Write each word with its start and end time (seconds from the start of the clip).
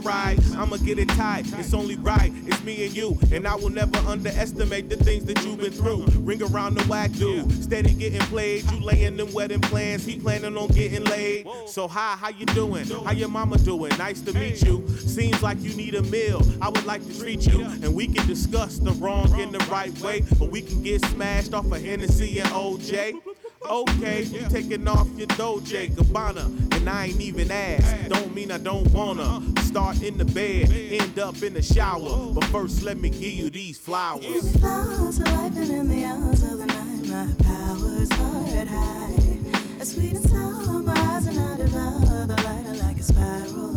alright. 0.00 0.38
I'ma 0.56 0.76
get 0.78 0.98
it 0.98 1.08
tight. 1.10 1.46
It's 1.58 1.74
only 1.74 1.96
right. 1.96 2.32
It's 2.46 2.62
me 2.64 2.84
and 2.86 2.94
you. 2.94 3.18
And 3.32 3.46
I 3.46 3.54
will 3.54 3.70
never 3.70 3.98
underestimate 3.98 4.88
the 4.88 4.96
things 4.96 5.24
that 5.26 5.42
you've 5.44 5.58
been 5.58 5.72
through. 5.72 6.04
Ring 6.20 6.42
around 6.42 6.74
the 6.76 6.84
whack 6.84 7.12
dude. 7.12 7.50
Steady 7.62 7.94
getting 7.94 8.20
played. 8.22 8.70
You 8.70 8.80
laying 8.80 9.16
them 9.16 9.32
wedding 9.32 9.60
plans. 9.60 10.04
He 10.04 10.18
planning 10.18 10.56
on 10.56 10.68
getting 10.68 11.04
laid. 11.04 11.46
So 11.66 11.88
hi, 11.88 12.16
how 12.16 12.30
you 12.30 12.46
doing? 12.46 12.86
How 12.86 13.12
your 13.12 13.28
mama 13.28 13.58
doing? 13.58 13.96
Nice 13.98 14.20
to 14.22 14.32
meet 14.32 14.62
you. 14.62 14.86
Seems 14.98 15.42
like 15.42 15.60
you 15.60 15.74
need 15.74 15.94
a 15.94 16.02
meal. 16.02 16.42
I 16.60 16.68
would 16.68 16.84
like 16.84 17.06
to 17.06 17.18
treat 17.18 17.46
you. 17.46 17.64
And 17.64 17.94
we 17.94 18.06
can 18.06 18.26
discuss 18.26 18.78
the 18.78 18.92
wrong 18.92 19.38
in 19.38 19.52
the 19.52 19.58
right 19.70 19.96
way. 20.00 20.22
But 20.38 20.50
we 20.50 20.62
can 20.62 20.82
get 20.82 21.04
smashed 21.06 21.54
off 21.54 21.66
of 21.66 21.82
Hennessy 21.82 22.38
and 22.38 22.48
OJ. 22.50 23.14
Okay, 23.68 24.22
you 24.22 24.40
taking 24.48 24.88
off 24.88 25.06
your 25.16 25.26
Dolce 25.28 25.88
Gabbana, 25.88 26.46
and 26.74 26.88
I 26.88 27.06
ain't 27.06 27.20
even 27.20 27.50
asked. 27.50 28.08
Don't 28.08 28.34
mean 28.34 28.50
I 28.50 28.58
don't 28.58 28.90
wanna 28.90 29.40
start 29.70 30.02
in 30.02 30.18
the 30.18 30.24
bed, 30.24 30.68
end 30.72 31.16
up 31.20 31.40
in 31.44 31.54
the 31.54 31.62
shower. 31.62 32.32
But 32.34 32.44
first, 32.46 32.82
let 32.82 32.98
me 32.98 33.08
give 33.08 33.22
you 33.22 33.50
these 33.50 33.78
flowers. 33.78 34.26
These 34.26 34.56
flowers 34.56 35.20
are 35.20 35.24
ripening 35.24 35.70
in 35.70 35.88
the 35.88 36.04
hours 36.06 36.42
of 36.42 36.58
the 36.58 36.66
night. 36.66 37.06
My 37.06 37.28
powers 37.44 38.10
are 38.10 38.58
at 38.58 38.66
high. 38.66 39.80
A 39.80 39.86
sweet 39.86 40.14
and 40.14 40.28
sour, 40.28 40.82
my 40.82 40.92
eyes 40.92 41.28
are 41.28 41.32
not 41.32 41.60
above 41.60 42.26
the 42.26 42.34
light. 42.42 42.66
I 42.66 42.72
like 42.84 42.98
a 42.98 43.02
spiral. 43.04 43.69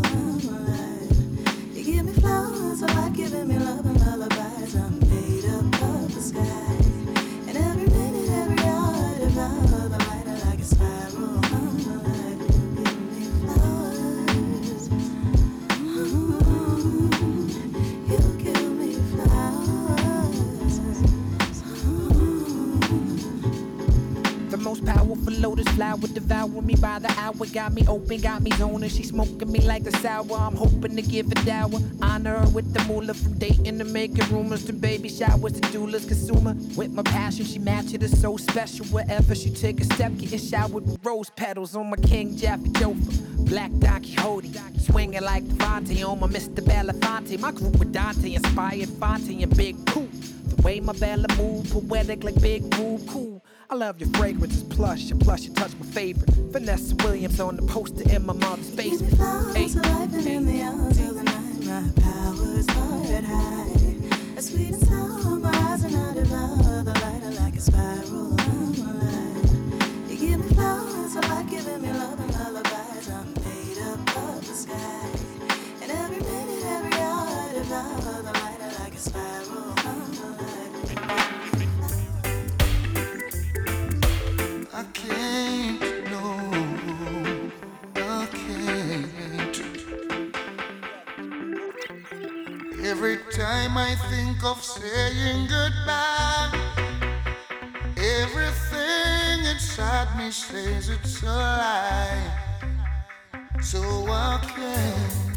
Lotus 25.93 26.09
devour 26.09 26.61
me 26.61 26.75
by 26.75 26.97
the 26.97 27.11
hour. 27.19 27.45
Got 27.53 27.73
me 27.73 27.85
open, 27.87 28.19
got 28.19 28.41
me 28.41 28.49
zoning. 28.51 28.89
She 28.89 29.03
smoking 29.03 29.51
me 29.51 29.59
like 29.61 29.83
the 29.83 29.91
sour. 29.97 30.25
I'm 30.31 30.55
hoping 30.55 30.95
to 30.95 31.01
give 31.03 31.31
a 31.31 31.35
dower. 31.45 31.79
Honor 32.01 32.39
her 32.39 32.49
with 32.49 32.73
the 32.73 32.83
moolah 32.85 33.13
from 33.13 33.37
dating 33.37 33.77
to 33.77 33.85
making 33.85 34.27
rumors 34.31 34.65
to 34.65 34.73
baby 34.73 35.07
showers 35.07 35.53
to 35.53 35.61
doulas 35.69 36.07
consumer. 36.07 36.55
With 36.75 36.93
my 36.93 37.03
passion, 37.03 37.45
she 37.45 37.59
matches 37.59 37.93
it. 37.93 38.17
so 38.17 38.37
special. 38.37 38.85
Wherever 38.87 39.35
she 39.35 39.51
take 39.51 39.81
a 39.81 39.83
step, 39.83 40.17
getting 40.17 40.39
showered 40.39 40.73
with 40.73 41.05
rose 41.05 41.29
petals 41.29 41.75
on 41.75 41.91
my 41.91 41.97
King 41.97 42.35
Jaffe 42.35 42.63
Joffer. 42.69 43.45
Black 43.45 43.71
Don 43.77 44.01
Quixote, 44.01 44.51
swinging 44.79 45.21
like 45.21 45.43
Devante 45.43 46.03
on 46.07 46.19
my 46.19 46.27
Mr. 46.27 46.63
Belafonte. 46.63 47.39
My 47.39 47.51
group 47.51 47.77
with 47.77 47.91
Dante 47.91 48.33
inspired 48.33 48.89
Phonte 48.89 49.43
and 49.43 49.55
Big 49.55 49.85
Pooh. 49.85 50.09
The 50.47 50.61
way 50.63 50.79
my 50.79 50.93
Bella 50.93 51.27
move, 51.37 51.69
poetic 51.69 52.23
like 52.23 52.41
Big 52.41 52.67
Boob, 52.71 53.07
cool. 53.07 53.32
I 53.73 53.75
love 53.75 53.99
your 53.99 54.09
fragrance, 54.09 54.61
it's 54.61 54.75
plush, 54.75 55.09
and 55.09 55.19
plus 55.19 55.45
you 55.45 55.53
touch 55.55 55.71
my 55.79 55.85
favorite. 55.87 56.29
Vanessa 56.29 56.95
Williams 56.97 57.39
on 57.39 57.55
the 57.55 57.63
poster 57.63 58.07
in 58.07 58.23
my 58.23 58.33
mother's 58.33 58.69
basement. 58.69 59.17
Hey, 59.57 59.67
hey. 59.67 60.35
in 60.35 60.45
the 60.45 60.61
hours 60.61 60.99
of 60.99 61.15
the 61.15 61.23
night, 61.23 61.65
my 61.65 61.81
powers 62.03 62.69
are 62.69 63.15
at 63.15 63.23
high. 63.23 64.37
A 64.37 64.41
sweet 64.43 64.73
and 64.73 64.87
sour, 64.87 65.39
my 65.39 65.49
eyes 65.49 65.83
are 65.85 65.89
not 65.89 66.15
above 66.15 66.85
the 66.85 66.93
light, 67.01 67.23
are 67.23 67.43
like 67.43 67.55
a 67.55 67.61
spiral. 67.61 68.39
I'm 68.41 68.75
alive. 68.77 70.07
You 70.07 70.17
give 70.17 70.39
me 70.39 70.53
flowers, 70.53 71.15
I 71.17 71.27
like 71.33 71.49
giving 71.49 71.81
me 71.81 71.91
love 71.93 72.19
and 72.19 72.31
lullabies. 72.31 73.09
I'm 73.09 73.33
made 73.33 73.79
up 73.89 74.17
of 74.17 74.47
the 74.47 74.53
sky, 74.53 75.09
and 75.81 75.91
every 75.91 76.19
minute, 76.19 76.63
every 76.63 76.93
hour, 77.01 77.49
above 77.57 78.23
the 78.23 78.33
light, 78.33 78.61
are 78.61 78.83
like 78.83 78.93
a 78.93 78.99
spiral. 78.99 79.73
I'm 79.77 80.13
alive. 80.13 80.62
Every 92.85 93.17
time 93.31 93.77
I 93.77 93.95
think 94.09 94.43
of 94.43 94.63
saying 94.63 95.47
goodbye, 95.47 96.51
everything 97.97 99.45
inside 99.45 100.17
me 100.17 100.31
says 100.31 100.89
it's 100.89 101.23
a 101.23 101.25
lie. 101.25 102.31
So 103.61 103.81
I 104.09 104.39
can't, 104.55 105.35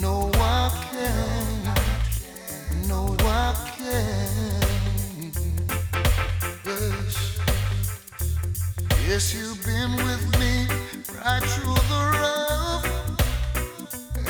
no, 0.00 0.30
I 0.34 0.70
can't, 0.92 1.78
no, 2.88 3.16
I 3.20 3.74
can't. 3.76 4.77
Yes, 9.08 9.32
you've 9.32 9.64
been 9.64 9.96
with 9.96 10.38
me 10.38 10.66
right 11.16 11.42
through 11.42 11.80
the 11.88 12.00
rough, 12.20 12.84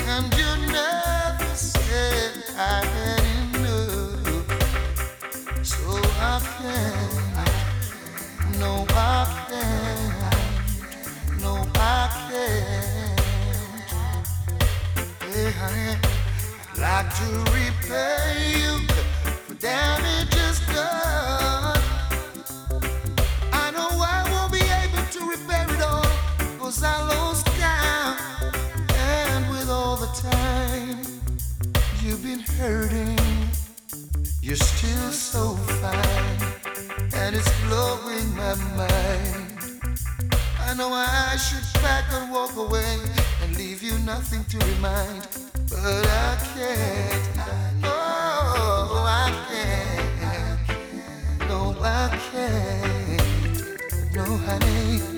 and 0.07 0.33
you 0.39 0.51
never 0.73 1.55
said 1.57 2.33
I 2.57 2.85
had 2.87 3.25
enough. 3.57 4.47
So 5.67 5.83
I 6.21 6.39
can't, 6.59 7.51
no, 8.61 8.87
I 8.91 9.27
can't, 9.49 10.39
no, 11.41 11.55
I 11.75 12.09
can't. 12.31 13.21
Hey, 15.25 15.51
honey, 15.59 15.99
I'd 16.71 16.79
like 16.79 17.09
to 17.17 17.29
repay 17.51 18.31
you 18.61 18.88
I 38.51 38.55
know 40.75 40.91
I 40.91 41.37
should 41.37 41.83
pack 41.83 42.05
and 42.15 42.33
walk 42.33 42.57
away 42.57 42.99
and 43.43 43.55
leave 43.59 43.83
you 43.83 43.93
nothing 44.07 44.43
to 44.45 44.57
remind, 44.73 45.29
but 45.69 46.07
I 46.07 46.39
can't. 46.55 47.29
Oh, 47.85 49.05
I 49.07 49.31
can't. 49.51 50.61
No, 51.47 51.77
I 51.83 52.09
can't. 52.33 54.15
No, 54.15 54.25
honey, 54.25 55.18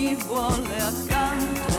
mi 0.00 0.14
vuole 0.14 0.76
accanto 0.80 1.69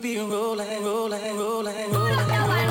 people 0.00 0.26
be 0.26 0.32
rolling, 0.32 0.84
rolling, 0.84 1.36
rolling, 1.36 1.92
rolling, 1.92 2.63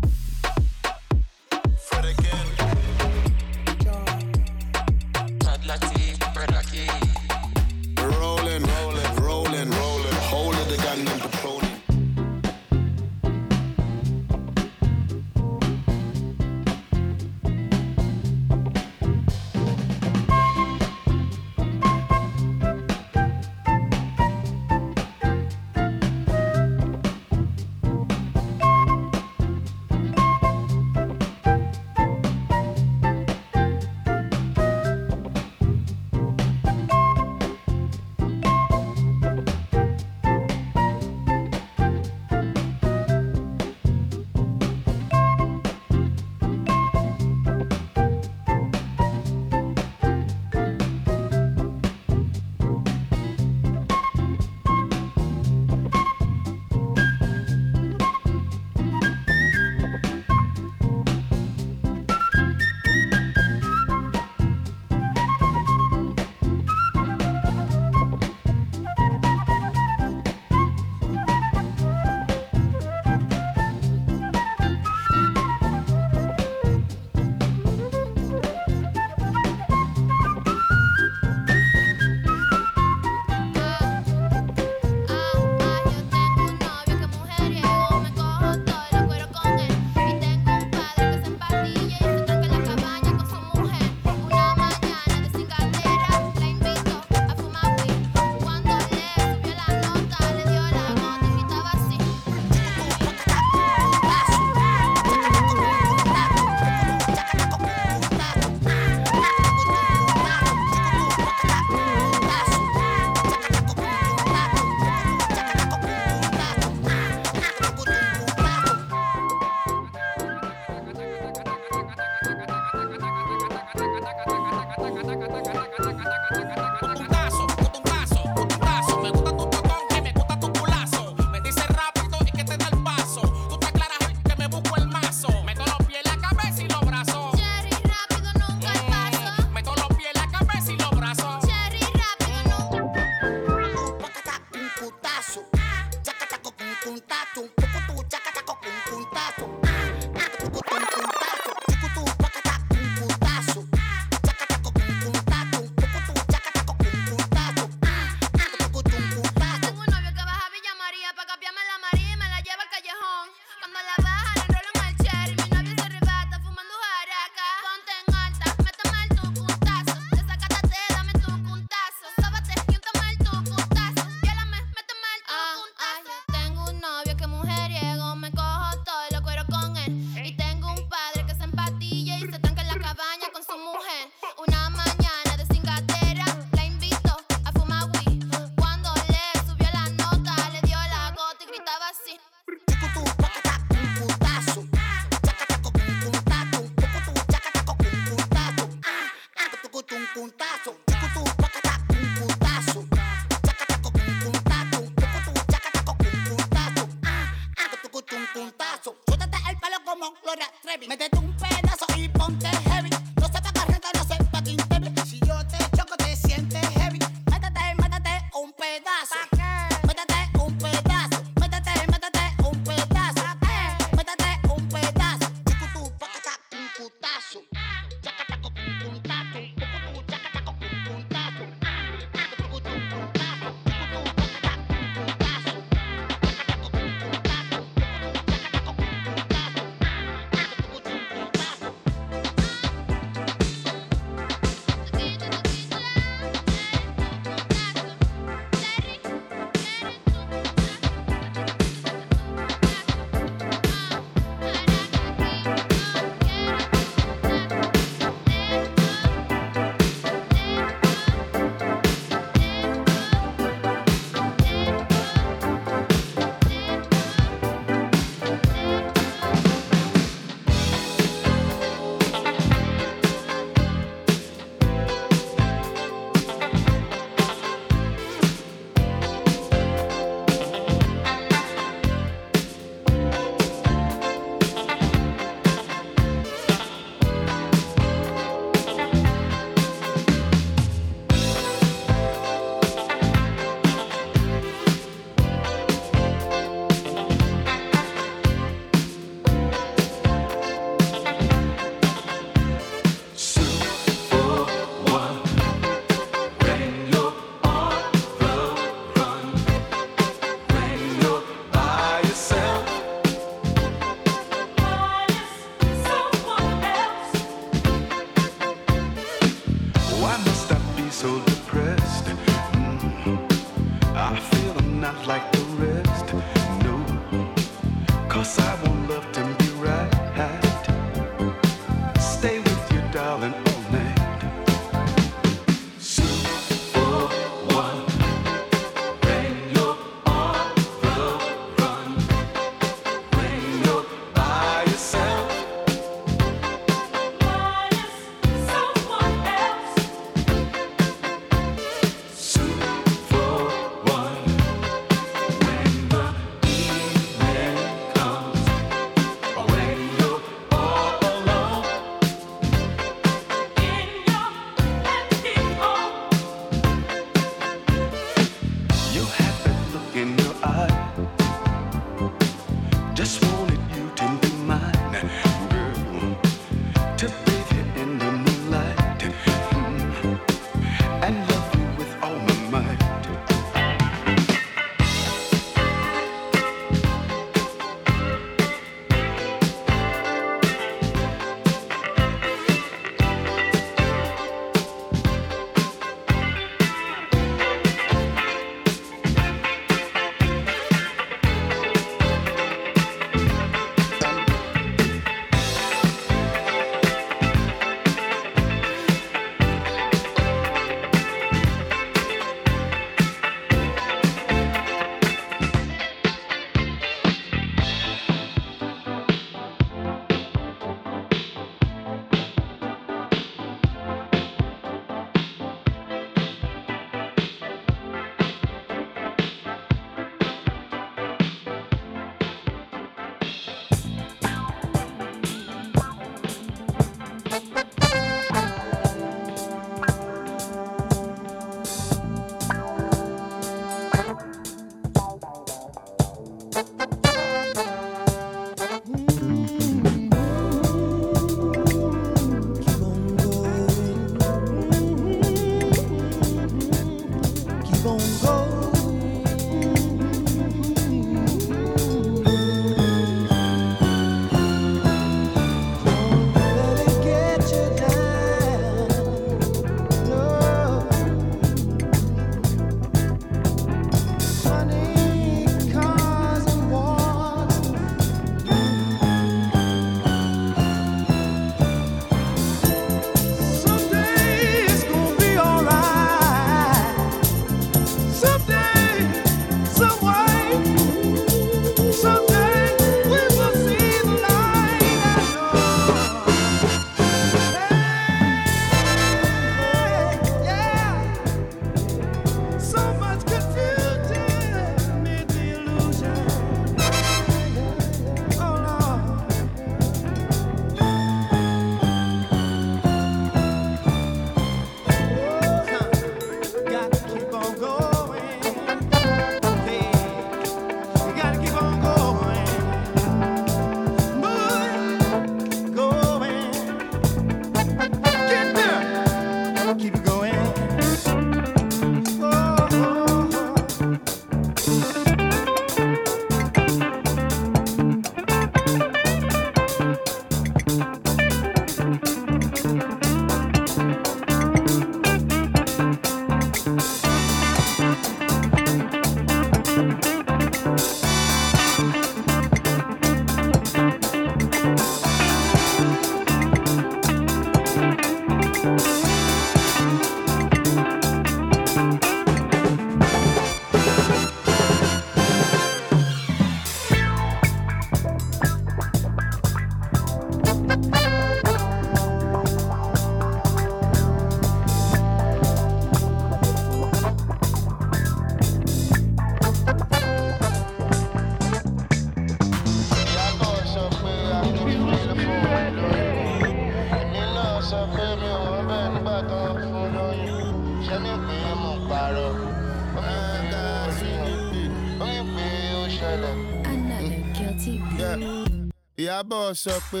ìyábọ̀ 599.48 599.54
sọ 599.54 599.74
pé 599.90 600.00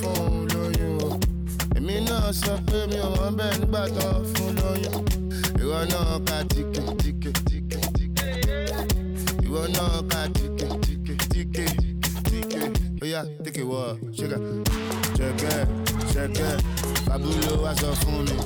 fún 0.00 0.14
òun 0.18 0.48
lóyún 0.52 1.02
o. 1.04 1.10
Èmi 1.76 1.94
náà 2.08 2.32
sọ 2.40 2.52
pé 2.66 2.78
mi 2.90 2.96
ò 2.96 3.08
wọ́n 3.16 3.32
bẹ́ẹ̀ 3.38 3.58
nígbà 3.60 3.82
tó 3.96 4.06
fún 4.32 4.50
lóyún. 4.60 4.98
Ìwọ 5.62 5.78
náà 5.92 6.12
ka 6.28 6.36
tìkè 6.52 6.82
tìkè 7.00 7.30
tìkè 7.48 7.78
tìkè 7.96 8.28
ìwọ 9.46 9.60
náà 9.76 9.94
ka 10.10 10.20
tìkè 10.36 10.66
tìkè 10.84 11.14
tìkè 11.32 11.64
tìkè 12.30 12.62
bóyá 13.00 13.20
tìkè 13.44 13.62
wọ 13.70 13.80
ṣẹkẹ 14.16 14.38
ṣẹkẹ 15.18 15.52
ṣẹkẹ. 16.12 16.48
Fàbúlò 17.06 17.52
wá 17.64 17.72
sọ 17.80 17.88
fún 18.00 18.18
mi. 18.28 18.36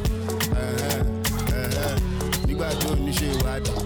Nígbà 2.46 2.68
tó 2.80 2.88
ní 3.04 3.12
ṣe 3.18 3.26
ìwádìí 3.36 3.83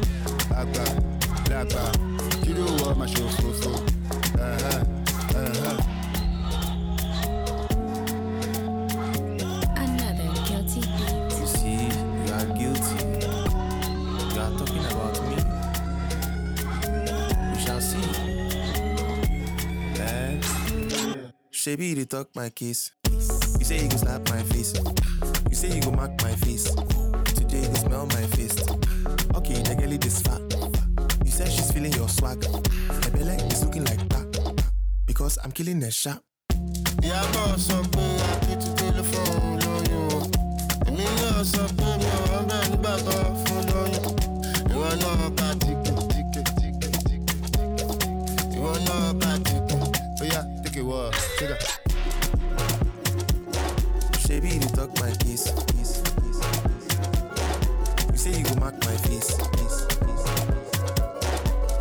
Shebi, 21.68 21.94
you 21.98 22.06
talk 22.06 22.34
my 22.34 22.48
case. 22.48 22.92
You 23.10 23.20
say 23.62 23.82
you 23.82 23.90
go 23.90 23.98
slap 23.98 24.26
my 24.30 24.42
face. 24.44 24.72
You 25.50 25.54
say 25.54 25.68
you 25.76 25.82
go 25.82 25.90
mark 25.90 26.12
my 26.22 26.32
face. 26.36 26.64
Today 27.36 27.60
you 27.60 27.74
smell 27.74 28.06
my 28.06 28.24
face. 28.32 28.56
Okay, 29.36 29.60
the 29.60 29.74
girl 29.76 29.90
this 29.98 30.22
fat. 30.22 30.40
You 31.22 31.30
said 31.30 31.52
she's 31.52 31.70
feeling 31.70 31.92
your 31.92 32.08
swag. 32.08 32.42
My 32.88 33.10
belly 33.10 33.36
is 33.52 33.62
looking 33.62 33.84
like 33.84 34.00
that. 34.08 34.64
Because 35.04 35.36
I'm 35.44 35.52
killing 35.52 35.78
the 35.80 35.90
shot. 35.90 36.22
Yeah, 37.02 37.20
boss, 37.34 37.68
pé 37.92 38.06
akitide 38.32 38.88
ló 38.96 39.04
fún 39.04 39.28
òun 39.36 39.60
lóyún. 39.60 40.24
Èmi 40.88 41.04
sọ 41.44 41.68
ṣígà. 51.38 51.56
Shebi, 54.22 54.50
you 54.54 54.68
talk 54.76 54.90
my 55.00 55.12
case. 55.22 55.46
You 58.10 58.18
say 58.18 58.32
you 58.38 58.44
go 58.44 58.54
mark 58.58 58.74
my 58.84 58.96
face. 59.06 59.30
face, 59.54 59.78
face. 60.02 60.26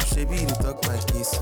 Shebi, 0.09 0.37
you 0.41 0.55
talk 0.61 0.77
my 0.87 0.97
case, 1.09 1.33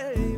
Ooh. 0.00 0.29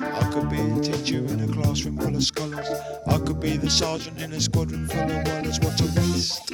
I 0.00 0.30
could 0.32 0.50
be 0.50 0.60
a 0.60 0.80
teacher 0.80 1.18
in 1.18 1.40
a 1.40 1.52
classroom 1.52 1.96
full 1.96 2.14
of 2.14 2.22
scholars. 2.22 2.68
I 3.06 3.18
could 3.18 3.40
be 3.40 3.56
the 3.56 3.70
sergeant 3.70 4.20
in 4.20 4.32
a 4.32 4.40
squadron 4.40 4.86
full 4.88 5.10
of 5.10 5.26
wallets. 5.26 5.58
What 5.60 5.80
a 5.80 5.84
waste. 6.00 6.53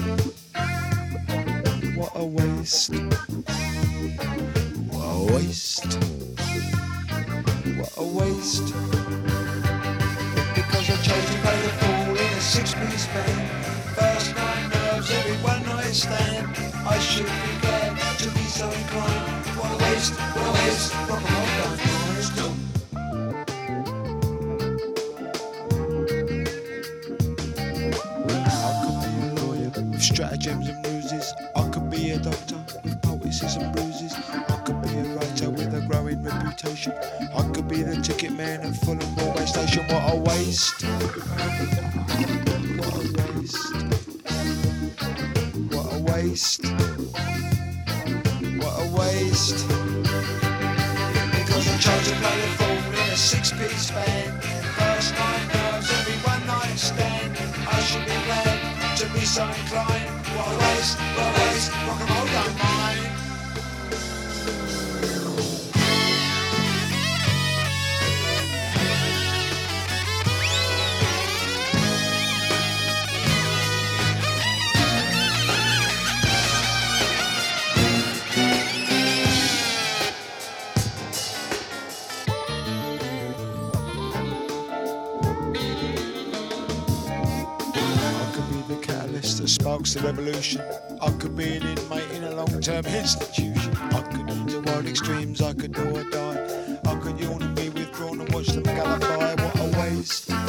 revolution. 90.21 90.63
I 91.01 91.11
could 91.13 91.37
be 91.37 91.57
an 91.57 91.63
inmate 91.63 92.11
in 92.13 92.25
a 92.25 92.35
long 92.35 92.61
term 92.61 92.85
institution. 92.87 93.75
I 93.77 94.03
could 94.03 94.29
into 94.31 94.61
wild 94.61 94.87
extremes, 94.87 95.41
I 95.41 95.55
could 95.55 95.73
do 95.73 95.83
or 95.97 96.05
die. 96.11 96.79
I 96.85 96.95
could 96.97 97.19
yawn 97.19 97.43
and 97.43 97.57
be 97.57 97.71
withdrawn 97.71 98.21
and 98.21 98.33
watch 98.33 98.49
them 98.49 98.65
gallify. 98.65 99.37
What 99.41 99.57
a 99.57 99.65
waste! 99.81 100.31
What 100.31 100.49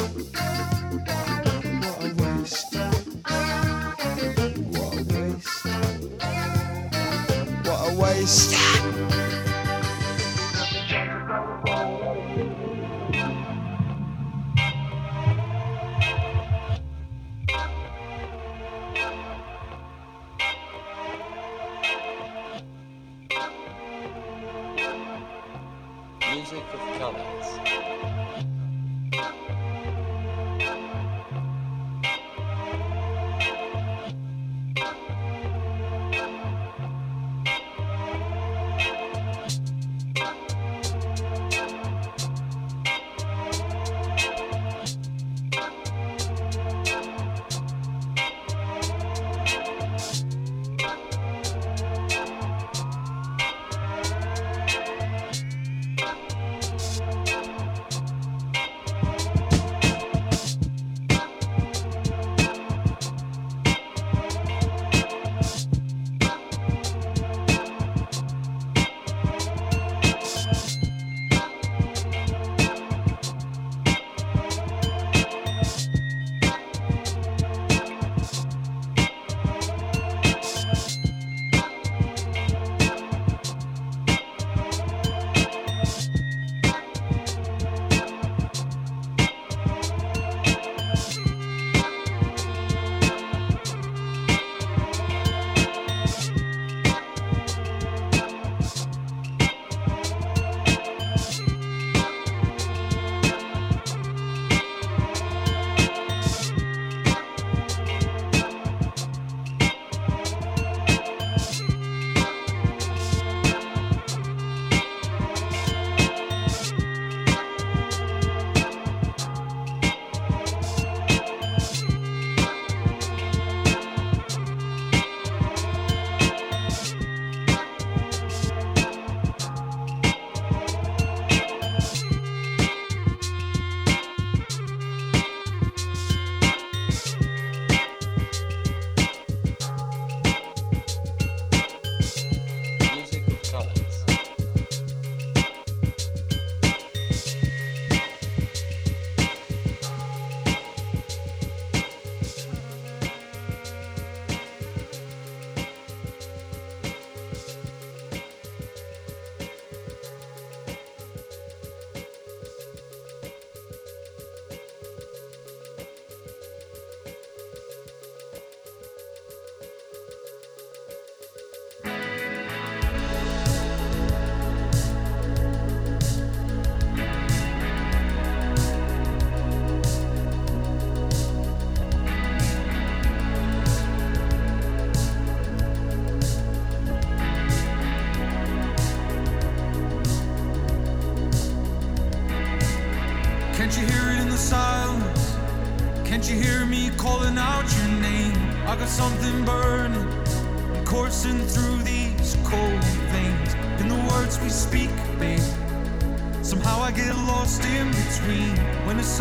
a 2.00 2.14
waste! 2.22 2.74
What 4.72 4.94
a 4.94 5.04
waste! 5.10 5.66
What 7.66 7.80
a 7.88 7.94
waste. 7.98 8.61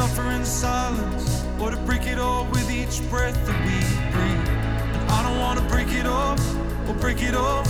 suffer 0.02 0.32
in 0.32 0.44
silence 0.44 1.46
or 1.60 1.70
to 1.70 1.78
break 1.86 2.08
it 2.08 2.18
all 2.18 2.46
with 2.46 2.72
each 2.72 3.08
breath 3.12 3.38
that 3.46 3.60
we 3.68 3.78
breathe. 4.12 4.48
And 4.50 5.12
I 5.12 5.22
don't 5.22 5.40
wanna 5.40 5.62
break 5.70 5.90
it 5.90 6.08
off 6.08 6.42
or 6.90 6.96
break 6.96 7.22
it 7.22 7.36
off. 7.36 7.61